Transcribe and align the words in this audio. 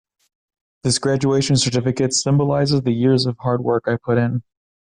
This 0.81 0.97
graduation 0.97 1.57
certificate 1.57 2.11
symbolizes 2.11 2.81
the 2.81 2.91
years 2.91 3.27
of 3.27 3.37
hard 3.41 3.61
work 3.63 3.83
I 3.85 3.97
put 4.03 4.17
in. 4.17 4.41